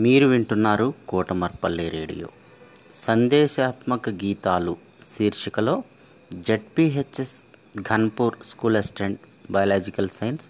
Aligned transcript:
మీరు 0.00 0.26
వింటున్నారు 0.26 0.94
కోటమర్పల్లి 1.08 1.88
రేడియో. 1.88 2.28
సందేశాత్మక 2.94 4.10
గీతాలు 4.10 4.76
శీర్షికలో 5.14 5.84
Z P H S 6.32 7.44
Ghanpur 7.80 8.34
school 8.44 8.76
assistant 8.76 9.20
biological 9.50 10.08
science 10.08 10.44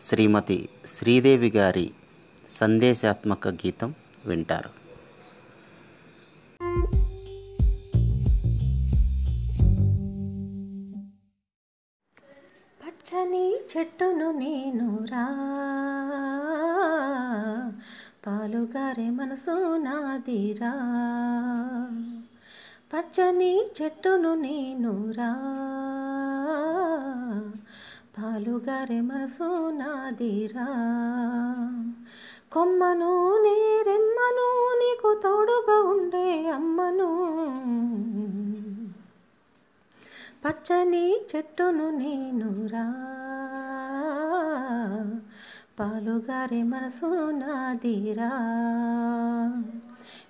Shrimati 0.00 0.68
Sridevi 0.86 1.52
గారి 1.56 1.90
సందేశాత్మక 2.50 3.48
గీతం 3.48 3.94
వింటారు. 4.26 4.70
పచ్చని 12.80 13.56
చెట్టును 13.56 14.30
నేను 14.32 15.04
రా 15.04 15.26
పాలుగారే 18.26 19.10
మనసు 19.10 19.76
నాదిరా 19.76 20.72
పచ్చని 22.92 23.66
చెట్టును 23.82 24.34
నేనురా 24.34 25.30
పాలుగారే 28.16 29.00
మనసు 29.00 29.70
నాదిరా 29.70 30.66
కొమ్మను 32.52 33.12
నేరెమ్మను 33.42 34.48
నీకు 34.78 35.20
తోడుగా 35.22 35.90
ఉండే 35.90 36.48
అమ్మను. 36.48 37.10
పచ్చని 40.44 41.26
చెట్టును 41.36 41.90
నేనురా 41.90 42.86
పాలుగారే 45.80 46.62
మనసు 46.62 47.30
నాదిరా. 47.30 48.30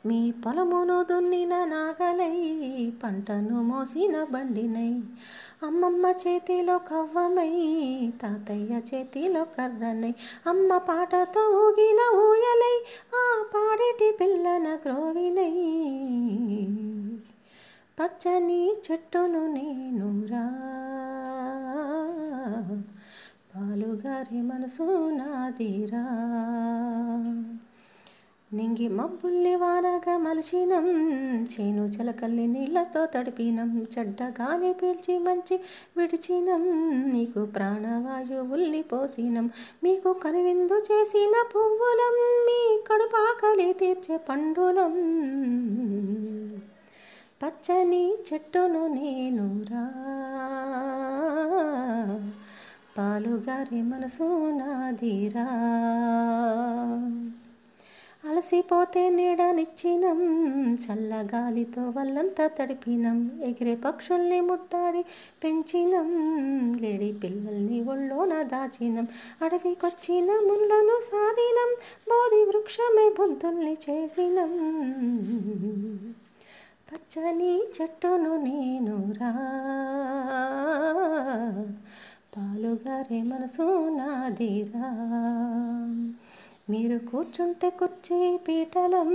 మీ 0.07 0.31
పొలమును 0.31 1.03
దున్నిన 1.03 1.65
నాగలై 1.65 2.93
పంటను 3.05 3.63
మోసిన 3.63 4.25
బండినై. 4.31 5.03
అమ్మమ్మ 5.67 6.07
చేతిలో 6.07 6.79
కవ్వమై 6.79 7.51
తాతయ్య 8.23 8.81
చేతిలో 8.95 9.45
కర్రనై. 9.45 10.15
అమ్మ 10.47 10.77
పాటతో 10.77 11.41
ఊగిన 11.41 12.17
ఊయలై 12.19 12.85
ఆ 13.15 13.45
పాడేటి 13.55 14.17
పిల్లన 14.21 14.79
గ్రోవినై. 14.87 15.51
పచ్చని 18.01 18.73
చెట్టును 18.73 19.53
నేనురా 19.53 20.47
పాలుగారి 23.55 24.43
మనసు 24.43 25.11
నాదిరా. 25.11 26.05
నింగి 28.53 28.89
మబ్బుల్ని 28.89 29.57
వానగా 29.57 30.17
మలచినం 30.19 30.87
చేను 31.45 31.85
చిలకల్ని 31.85 32.47
నీళ్ళతో 32.47 33.07
తడిపినం 33.07 33.87
చెడ్డగాని 33.99 34.73
పీల్చి 34.73 35.19
మంచి 35.19 35.61
విడిచినం 35.97 36.63
నీకు 37.11 37.45
ప్రాణవాయువుల్ని 37.45 38.83
పోసినం 38.83 39.51
మీకు 39.85 40.13
కనువిందు 40.13 40.75
చేసిన 40.75 41.35
పువ్వులం 41.55 42.17
మీ 42.47 42.83
కడుపాకలి 42.83 43.73
తీర్చే 43.73 44.17
పండులం. 44.17 44.95
పచ్చని 47.43 48.15
చెట్టును 48.33 48.87
నేను 48.87 49.65
రా 53.13 53.19
పాలుగారి 53.19 53.83
మనసు 53.83 54.23
నాదిరా. 54.51 55.45
అలసిపోతే 58.31 59.11
నీడనిచ్చినం 59.11 60.21
చల్లగాలితో 60.75 61.93
వల్లంతా 61.97 62.47
తడిపినం 62.47 63.31
ఎగిరే 63.43 63.75
పక్షుల్ని 63.75 64.41
ముద్దాడి 64.41 65.05
పెంచినం 65.45 66.09
లేడి 66.83 67.13
పిల్లల్ని 67.13 67.81
ఒళ్ళోన 67.83 68.43
దాచినం 68.43 69.09
అడవికొచ్చిన 69.43 70.31
ముళ్ళను 70.31 71.01
సాధినం 71.01 71.77
బోధి 72.09 72.45
వృక్షమే 72.45 73.09
బొంతుల్ని 73.19 73.77
చేసినం. 73.91 74.53
పచ్చని 76.93 77.61
చెట్టును 77.61 78.37
నేను 78.37 79.13
రా. 79.13 79.33
పాలుగారే 82.37 83.23
మనసు 83.23 83.63
నాదిరా. 83.89 84.89
మీరు 86.71 86.99
కూర్చుంటే 86.99 87.71
కుర్చీ 87.71 88.37
పీటలం 88.37 89.09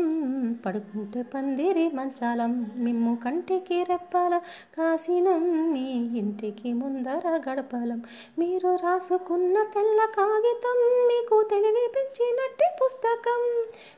పడుకుంటే 0.65 1.21
పందిరి 1.21 1.89
మంచాలం. 1.89 2.71
మిమ్ము 2.77 3.17
కంటికి 3.25 3.83
రెప్పాల 3.83 4.37
కాసినం 4.77 5.73
మీ 5.73 5.85
ఇంటికి 6.19 6.73
ముందర 6.73 7.41
గడపలం. 7.49 8.01
మీరు 8.39 8.75
రాసుకున్న 8.75 9.55
తెల్ల 9.61 9.99
కాగితం 10.17 10.77
మీకు 11.07 11.47
తెలివి 11.49 11.91
పెంచినట్టి 11.95 12.67
పుస్తకం. 12.85 13.41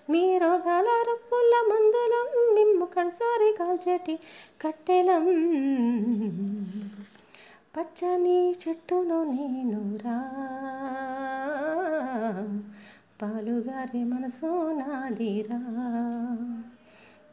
మీరు 0.09 0.43
రోగాల 0.43 0.87
రప్పుల 1.11 1.53
మందులం 1.71 2.55
మిమ్ము 2.55 2.85
కడసారి 2.85 3.55
కాల్చేటి 3.59 4.19
కట్టెలం. 4.61 5.25
పచ్చని 7.77 8.51
చెట్టును 8.51 9.23
నేను 9.23 9.95
రా. 9.95 10.19
పాలుగారి 13.21 14.03
మనసు 14.03 14.71
నాదిరా 14.71 15.57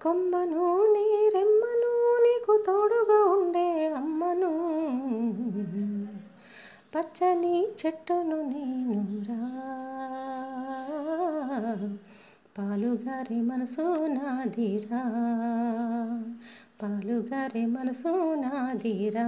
కొమ్మను 0.03 0.93
నీ 0.93 1.29
రెమ్మను 1.35 1.93
నీకు 2.23 2.65
తోడుగా 2.67 3.33
ఉండే 3.33 3.87
అమ్మను. 3.87 4.53
పచ్చని 6.97 7.67
చెట్టును 7.87 8.43
నేను 8.43 9.23
రా. 9.29 9.43
పాలుగారి 12.59 13.41
మనసు 13.41 14.07
నాదిరా 14.07 15.03
పాలుగారే 16.83 17.67
మనసు 17.67 18.11
నాదిరా. 18.35 19.27